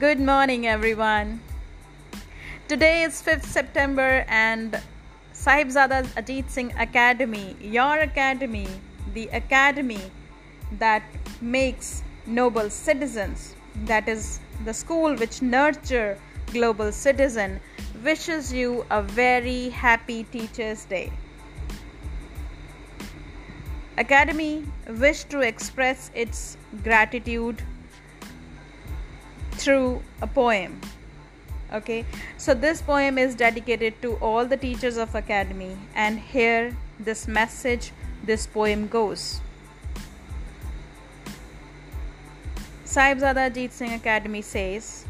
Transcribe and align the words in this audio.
Good 0.00 0.18
morning, 0.18 0.66
everyone. 0.66 1.40
Today 2.68 3.02
is 3.02 3.20
5th 3.22 3.44
September, 3.44 4.24
and 4.28 4.80
Sahibzada 5.34 5.98
Ajit 6.20 6.48
Singh 6.48 6.72
Academy, 6.78 7.54
your 7.60 7.98
academy, 7.98 8.66
the 9.12 9.26
academy 9.40 10.00
that 10.78 11.02
makes 11.42 12.02
noble 12.24 12.70
citizens, 12.70 13.54
that 13.84 14.08
is 14.08 14.40
the 14.64 14.72
school 14.72 15.16
which 15.16 15.42
nurture 15.42 16.16
global 16.54 16.92
citizen, 16.92 17.60
wishes 18.02 18.50
you 18.50 18.86
a 18.90 19.02
very 19.02 19.68
happy 19.68 20.24
Teachers' 20.24 20.86
Day. 20.86 21.12
Academy 23.98 24.64
wish 25.04 25.24
to 25.24 25.40
express 25.40 26.10
its 26.14 26.56
gratitude 26.82 27.62
through 29.60 30.02
a 30.22 30.26
poem 30.26 30.80
okay? 31.72 32.04
So 32.36 32.54
this 32.54 32.82
poem 32.82 33.18
is 33.18 33.34
dedicated 33.34 34.00
to 34.02 34.14
all 34.16 34.46
the 34.46 34.56
teachers 34.56 34.96
of 34.96 35.14
academy 35.14 35.76
and 35.94 36.18
here 36.18 36.76
this 36.98 37.26
message 37.28 37.92
this 38.24 38.46
poem 38.46 38.86
goes. 38.88 39.40
Sahibzada 42.84 43.50
Ajit 43.50 43.70
Singh 43.70 43.94
Academy 43.94 44.42
says 44.42 45.04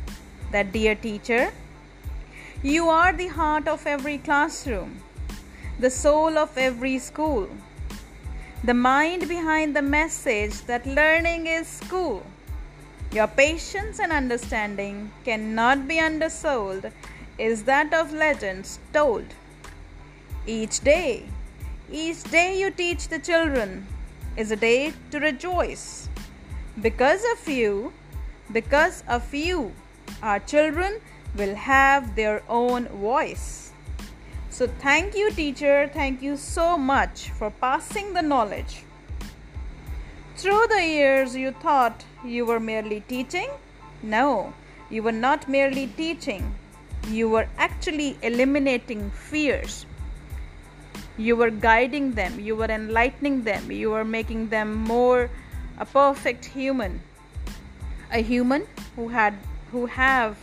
that 0.53 0.71
dear 0.71 0.95
teacher 0.95 1.51
you 2.63 2.89
are 2.91 3.13
the 3.13 3.29
heart 3.29 3.67
of 3.67 3.87
every 3.87 4.19
classroom 4.19 5.03
the 5.79 5.89
soul 5.89 6.37
of 6.37 6.59
every 6.59 6.99
school 6.99 7.49
the 8.65 8.75
mind 8.75 9.27
behind 9.29 9.75
the 9.75 9.81
message 9.81 10.61
that 10.67 10.85
learning 10.85 11.47
is 11.47 11.67
school 11.67 12.23
your 13.13 13.27
patience 13.27 13.99
and 13.99 14.13
understanding 14.13 15.11
cannot 15.25 15.89
be 15.89 15.99
undersold, 15.99 16.93
is 17.39 17.65
that 17.65 17.93
of 17.93 18.13
legends 18.13 18.79
told. 18.93 19.25
Each 20.47 20.81
day, 20.81 21.25
each 21.91 22.23
day 22.25 22.59
you 22.61 22.71
teach 22.71 23.09
the 23.09 23.19
children 23.19 23.87
is 24.37 24.51
a 24.51 24.57
day 24.57 24.93
to 25.11 25.19
rejoice. 25.19 26.09
Because 26.81 27.25
of 27.33 27.49
you, 27.49 27.93
because 28.53 29.03
of 29.09 29.35
you, 29.35 29.73
our 30.23 30.39
children 30.39 31.01
will 31.37 31.55
have 31.55 32.15
their 32.15 32.43
own 32.49 32.87
voice. 32.89 33.73
So, 34.51 34.67
thank 34.67 35.17
you, 35.17 35.31
teacher. 35.31 35.91
Thank 35.93 36.23
you 36.23 36.37
so 36.37 36.77
much 36.77 37.31
for 37.31 37.51
passing 37.51 38.13
the 38.15 38.23
knowledge. 38.23 38.85
Through 40.41 40.69
the 40.69 40.83
years, 40.83 41.37
you 41.37 41.51
thought 41.51 42.03
you 42.25 42.47
were 42.47 42.59
merely 42.59 43.01
teaching? 43.09 43.51
No, 44.03 44.55
you 44.89 45.03
were 45.03 45.13
not 45.13 45.47
merely 45.47 45.89
teaching. 45.99 46.55
You 47.09 47.29
were 47.29 47.47
actually 47.59 48.17
eliminating 48.23 49.11
fears. 49.11 49.85
You 51.19 51.37
were 51.37 51.51
guiding 51.51 52.13
them, 52.13 52.41
you 52.41 52.57
were 52.57 52.71
enlightening 52.71 53.45
them, 53.45 53.71
you 53.71 53.91
were 53.91 54.03
making 54.03 54.49
them 54.49 54.73
more 54.77 55.29
a 55.77 55.85
perfect 55.85 56.47
human. 56.47 57.03
A 58.11 58.23
human 58.23 58.67
who 58.97 59.09
had 59.09 59.35
who 59.73 59.85
have 59.85 60.39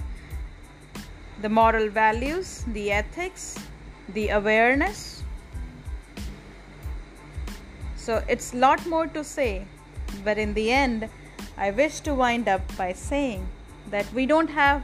the 1.42 1.50
moral 1.50 1.90
values, 1.90 2.64
the 2.68 2.92
ethics, 2.92 3.58
the 4.14 4.30
awareness. 4.30 5.24
So 7.96 8.24
it's 8.30 8.54
lot 8.54 8.86
more 8.86 9.08
to 9.08 9.24
say 9.24 9.66
but 10.28 10.38
in 10.38 10.54
the 10.56 10.70
end, 10.74 11.10
I 11.58 11.72
wish 11.72 12.02
to 12.02 12.14
wind 12.14 12.50
up 12.50 12.64
by 12.76 12.92
saying 12.92 13.48
that 13.92 14.12
we 14.14 14.26
don't 14.26 14.50
have 14.50 14.84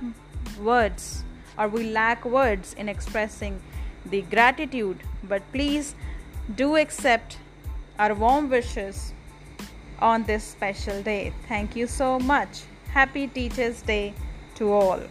words 0.57 1.23
or 1.57 1.67
we 1.67 1.89
lack 1.91 2.23
words 2.23 2.73
in 2.73 2.87
expressing 2.87 3.61
the 4.05 4.21
gratitude, 4.21 5.01
but 5.21 5.41
please 5.51 5.95
do 6.55 6.77
accept 6.77 7.39
our 7.99 8.13
warm 8.13 8.49
wishes 8.49 9.11
on 9.99 10.23
this 10.23 10.45
special 10.45 11.03
day. 11.03 11.33
Thank 11.49 11.75
you 11.75 11.87
so 11.87 12.19
much. 12.19 12.61
Happy 12.93 13.27
Teachers' 13.27 13.81
Day 13.81 14.13
to 14.55 14.71
all. 14.71 15.01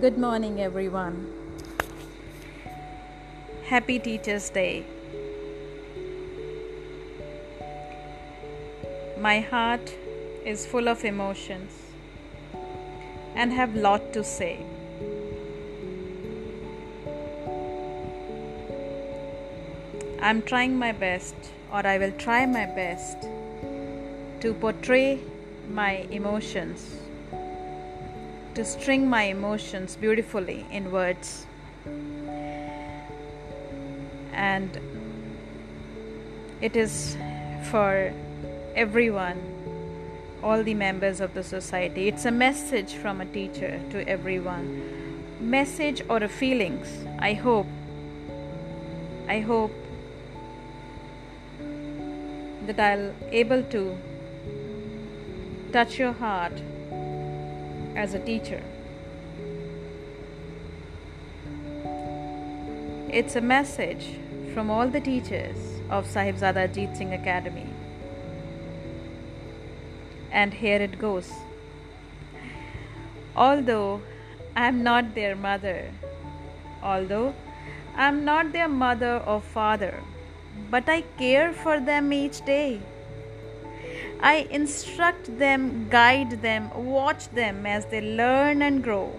Good 0.00 0.18
morning, 0.18 0.60
everyone. 0.60 1.32
Happy 3.64 3.98
Teachers' 3.98 4.50
Day. 4.50 4.84
My 9.18 9.40
heart 9.40 9.94
is 10.44 10.66
full 10.66 10.90
of 10.90 11.02
emotions 11.02 11.72
and 13.34 13.54
have 13.54 13.74
lot 13.74 14.12
to 14.12 14.22
say. 14.22 14.58
I'm 20.20 20.42
trying 20.42 20.78
my 20.78 20.92
best, 20.92 21.36
or 21.72 21.86
I 21.86 21.96
will 21.96 22.12
try 22.18 22.44
my 22.44 22.66
best, 22.66 23.16
to 24.40 24.52
portray 24.60 25.20
my 25.70 26.06
emotions 26.10 27.05
to 28.56 28.64
string 28.64 29.06
my 29.06 29.24
emotions 29.24 29.96
beautifully 29.96 30.64
in 30.72 30.90
words. 30.90 31.46
And 34.32 34.80
it 36.62 36.74
is 36.74 37.18
for 37.70 38.14
everyone, 38.74 39.38
all 40.42 40.62
the 40.62 40.72
members 40.72 41.20
of 41.20 41.34
the 41.34 41.42
society. 41.42 42.08
It's 42.08 42.24
a 42.24 42.30
message 42.30 42.94
from 42.94 43.20
a 43.20 43.26
teacher 43.26 43.78
to 43.90 44.08
everyone. 44.08 45.22
Message 45.38 46.00
or 46.08 46.16
a 46.24 46.28
feelings. 46.28 46.88
I 47.18 47.34
hope. 47.34 47.66
I 49.28 49.40
hope 49.40 49.72
that 52.66 52.80
I'll 52.80 53.12
able 53.30 53.62
to 53.64 53.98
touch 55.72 55.98
your 55.98 56.12
heart 56.12 56.54
as 57.96 58.14
a 58.14 58.18
teacher. 58.18 58.62
It's 63.08 63.36
a 63.36 63.40
message 63.40 64.06
from 64.52 64.70
all 64.70 64.88
the 64.88 65.00
teachers 65.00 65.56
of 65.90 66.06
Sahibzada 66.06 66.68
Ajit 66.68 66.96
Singh 66.96 67.14
Academy. 67.14 67.66
And 70.30 70.52
here 70.52 70.80
it 70.82 70.98
goes. 70.98 71.32
Although 73.34 74.02
I'm 74.54 74.82
not 74.82 75.14
their 75.14 75.34
mother, 75.34 75.92
although 76.82 77.34
I'm 77.94 78.24
not 78.24 78.52
their 78.52 78.68
mother 78.68 79.22
or 79.26 79.40
father, 79.40 79.94
but 80.70 80.88
I 80.88 81.02
care 81.18 81.52
for 81.52 81.80
them 81.80 82.12
each 82.12 82.44
day. 82.44 82.80
I 84.20 84.46
instruct 84.50 85.38
them, 85.38 85.88
guide 85.90 86.42
them, 86.42 86.70
watch 86.74 87.28
them 87.30 87.66
as 87.66 87.86
they 87.86 88.00
learn 88.00 88.62
and 88.62 88.82
grow. 88.82 89.12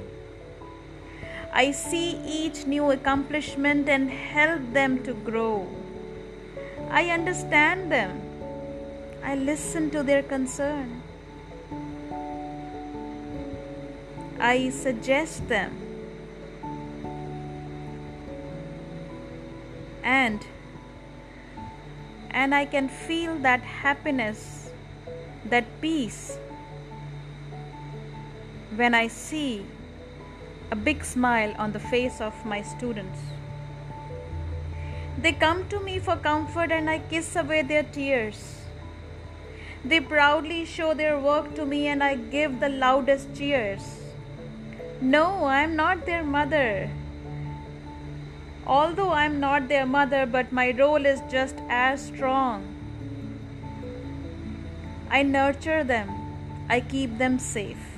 I 1.53 1.71
see 1.71 2.19
each 2.25 2.65
new 2.65 2.91
accomplishment 2.91 3.87
and 3.89 4.09
help 4.09 4.73
them 4.73 5.03
to 5.03 5.13
grow. 5.13 5.67
I 6.89 7.09
understand 7.09 7.91
them. 7.91 8.21
I 9.23 9.35
listen 9.35 9.89
to 9.91 10.03
their 10.03 10.23
concern. 10.23 11.03
I 14.39 14.69
suggest 14.69 15.47
them. 15.47 15.75
And 20.03 20.45
and 22.29 22.53
I 22.53 22.65
can 22.65 22.87
feel 22.87 23.35
that 23.39 23.61
happiness 23.61 24.66
that 25.45 25.65
peace 25.81 26.37
when 28.75 28.93
I 28.93 29.07
see 29.07 29.65
a 30.71 30.75
big 30.75 31.03
smile 31.03 31.55
on 31.57 31.71
the 31.71 31.79
face 31.79 32.19
of 32.21 32.45
my 32.45 32.61
students. 32.61 33.19
They 35.17 35.31
come 35.31 35.67
to 35.69 35.79
me 35.79 35.97
for 35.99 36.15
comfort 36.15 36.71
and 36.71 36.89
I 36.89 36.99
kiss 36.99 37.35
away 37.35 37.61
their 37.63 37.83
tears. 37.83 38.61
They 39.83 39.99
proudly 39.99 40.65
show 40.65 40.93
their 40.93 41.19
work 41.19 41.55
to 41.55 41.65
me 41.65 41.87
and 41.87 42.03
I 42.03 42.15
give 42.15 42.59
the 42.59 42.69
loudest 42.69 43.33
cheers. 43.33 44.01
No, 45.01 45.45
I 45.45 45.61
am 45.61 45.75
not 45.75 46.05
their 46.05 46.23
mother. 46.23 46.89
Although 48.65 49.09
I 49.09 49.25
am 49.25 49.39
not 49.39 49.69
their 49.69 49.85
mother, 49.85 50.25
but 50.25 50.51
my 50.51 50.71
role 50.71 51.05
is 51.05 51.21
just 51.31 51.55
as 51.69 52.05
strong. 52.05 52.76
I 55.09 55.23
nurture 55.23 55.83
them, 55.83 56.09
I 56.69 56.81
keep 56.81 57.17
them 57.17 57.39
safe. 57.39 57.97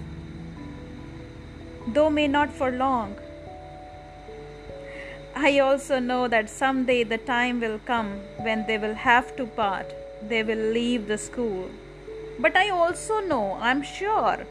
Though 1.88 2.09
may 2.09 2.27
not 2.27 2.51
for 2.51 2.71
long, 2.71 3.15
I 5.35 5.57
also 5.59 6.00
know 6.00 6.27
that 6.27 6.50
someday 6.50 7.03
the 7.03 7.17
time 7.17 7.59
will 7.61 7.79
come 7.79 8.19
when 8.38 8.67
they 8.67 8.77
will 8.77 8.94
have 8.94 9.35
to 9.38 9.45
part, 9.45 9.94
they 10.21 10.44
will 10.44 10.71
leave 10.71 11.07
the 11.07 11.17
school. 11.17 11.69
But 12.38 12.56
I 12.56 12.69
also 12.69 13.21
know, 13.21 13.57
I'm 13.59 13.81
sure, 13.81 14.45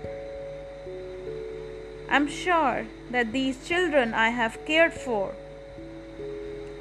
I'm 2.10 2.26
sure 2.26 2.86
that 3.10 3.32
these 3.32 3.66
children 3.68 4.14
I 4.14 4.30
have 4.30 4.64
cared 4.66 4.94
for, 4.94 5.34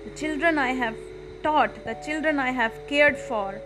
the 0.05 0.17
children 0.17 0.57
I 0.57 0.69
have 0.71 0.95
taught, 1.43 1.83
the 1.85 1.95
children 2.05 2.39
I 2.39 2.51
have 2.51 2.73
cared 2.87 3.17
for, 3.17 3.61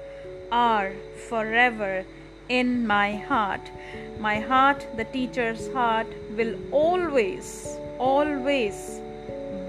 are 0.52 0.94
forever 1.30 2.06
in 2.50 2.86
my 2.86 3.16
heart. 3.16 3.72
My 4.20 4.40
heart, 4.40 4.86
the 4.98 5.06
teacher's 5.06 5.72
heart, 5.74 6.08
will 6.36 6.56
always, 6.72 7.68
always 7.98 9.00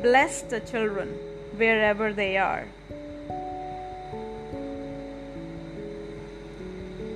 bless 0.02 0.42
the 0.42 0.60
children 0.60 1.08
wherever 1.56 2.12
they 2.12 2.36
are. 2.36 2.66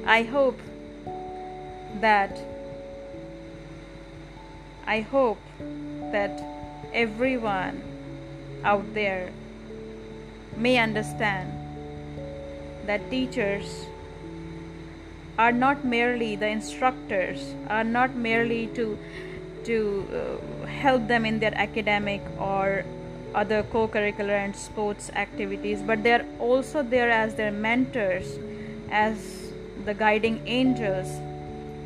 I 0.06 0.22
hope 0.22 0.60
that 2.00 2.38
I 4.86 5.00
hope 5.00 5.40
that 6.12 6.40
everyone 6.94 7.82
out 8.62 8.94
there 8.94 9.32
may 10.56 10.78
understand 10.78 11.65
that 12.86 13.10
teachers 13.10 13.86
are 15.38 15.52
not 15.52 15.84
merely 15.84 16.34
the 16.36 16.48
instructors 16.48 17.54
are 17.68 17.84
not 17.84 18.14
merely 18.14 18.66
to 18.68 18.98
to 19.64 19.78
uh, 20.18 20.66
help 20.66 21.06
them 21.08 21.26
in 21.26 21.38
their 21.40 21.54
academic 21.54 22.22
or 22.38 22.84
other 23.34 23.62
co-curricular 23.64 24.38
and 24.44 24.56
sports 24.56 25.10
activities 25.10 25.82
but 25.82 26.02
they're 26.02 26.24
also 26.38 26.82
there 26.82 27.10
as 27.10 27.34
their 27.34 27.52
mentors 27.52 28.38
as 28.90 29.52
the 29.84 29.92
guiding 29.94 30.40
angels 30.46 31.18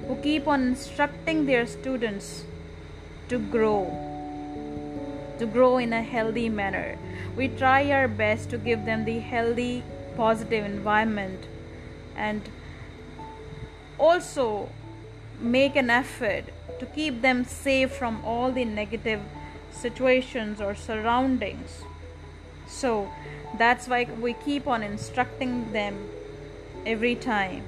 who 0.07 0.17
keep 0.23 0.47
on 0.47 0.69
instructing 0.69 1.47
their 1.47 1.67
students 1.67 2.45
to 3.29 3.39
grow 3.39 3.81
to 5.41 5.47
grow 5.47 5.79
in 5.79 5.93
a 5.95 6.03
healthy 6.03 6.51
manner. 6.51 6.99
We 7.35 7.49
try 7.49 7.91
our 7.91 8.07
best 8.07 8.51
to 8.51 8.59
give 8.59 8.85
them 8.85 9.07
the 9.07 9.19
healthy 9.21 9.83
positive 10.21 10.65
environment 10.67 11.47
and 12.15 12.43
also 13.99 14.69
make 15.41 15.77
an 15.77 15.89
effort 15.89 16.45
to 16.79 16.85
keep 16.87 17.23
them 17.23 17.45
safe 17.45 17.91
from 18.01 18.23
all 18.23 18.53
the 18.53 18.65
negative 18.65 19.21
situations 19.71 20.61
or 20.61 20.75
surroundings. 20.75 21.83
So 22.69 23.11
that's 23.57 23.89
why 23.89 24.05
we 24.21 24.35
keep 24.35 24.67
on 24.67 24.83
instructing 24.83 25.73
them 25.73 25.97
every 26.85 27.15
time. 27.15 27.65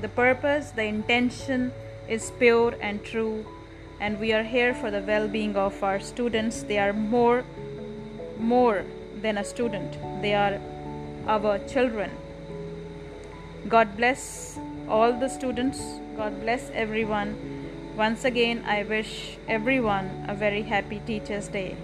The 0.00 0.08
purpose, 0.08 0.70
the 0.70 0.84
intention 0.84 1.72
is 2.08 2.30
pure 2.38 2.74
and 2.80 3.04
true, 3.04 3.44
and 4.00 4.20
we 4.20 4.32
are 4.32 4.44
here 4.44 4.72
for 4.72 4.92
the 4.92 5.00
well 5.00 5.26
being 5.26 5.56
of 5.56 5.82
our 5.82 5.98
students. 5.98 6.62
They 6.62 6.78
are 6.78 6.92
more, 6.92 7.44
more 8.38 8.84
than 9.20 9.36
a 9.36 9.44
student, 9.44 9.98
they 10.22 10.34
are 10.34 10.60
our 11.28 11.58
children. 11.60 12.10
God 13.68 13.96
bless 13.96 14.58
all 14.88 15.12
the 15.12 15.28
students. 15.28 15.78
God 16.16 16.40
bless 16.40 16.70
everyone. 16.70 17.36
Once 17.96 18.24
again, 18.24 18.64
I 18.66 18.82
wish 18.84 19.36
everyone 19.46 20.24
a 20.28 20.34
very 20.34 20.62
happy 20.62 21.00
Teachers' 21.04 21.48
Day. 21.48 21.76